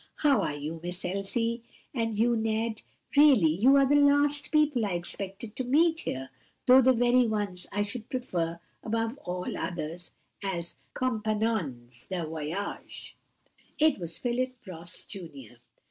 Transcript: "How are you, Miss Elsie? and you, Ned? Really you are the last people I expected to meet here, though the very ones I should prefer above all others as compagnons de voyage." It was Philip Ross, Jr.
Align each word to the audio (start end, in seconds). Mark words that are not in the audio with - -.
"How 0.15 0.41
are 0.41 0.55
you, 0.57 0.79
Miss 0.81 1.05
Elsie? 1.05 1.61
and 1.93 2.17
you, 2.17 2.35
Ned? 2.35 2.81
Really 3.15 3.51
you 3.51 3.75
are 3.75 3.85
the 3.87 3.93
last 3.93 4.51
people 4.51 4.83
I 4.83 4.93
expected 4.93 5.55
to 5.55 5.63
meet 5.63 5.99
here, 5.99 6.31
though 6.65 6.81
the 6.81 6.91
very 6.91 7.27
ones 7.27 7.67
I 7.71 7.83
should 7.83 8.09
prefer 8.09 8.59
above 8.81 9.15
all 9.19 9.55
others 9.55 10.09
as 10.43 10.73
compagnons 10.95 12.07
de 12.09 12.25
voyage." 12.25 13.15
It 13.77 13.99
was 13.99 14.17
Philip 14.17 14.55
Ross, 14.65 15.03
Jr. 15.03 15.57